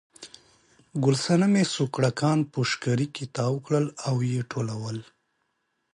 [1.03, 4.97] ګل صنمې سوکړکان په شکري کې تاو کړل او یې ټولول.